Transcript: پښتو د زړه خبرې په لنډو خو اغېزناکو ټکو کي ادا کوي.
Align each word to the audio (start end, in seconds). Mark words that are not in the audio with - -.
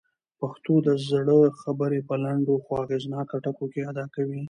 پښتو 0.39 0.73
د 0.87 0.89
زړه 1.09 1.39
خبرې 1.61 1.99
په 2.09 2.15
لنډو 2.23 2.55
خو 2.63 2.71
اغېزناکو 2.83 3.41
ټکو 3.45 3.65
کي 3.73 3.81
ادا 3.91 4.05
کوي. 4.15 4.39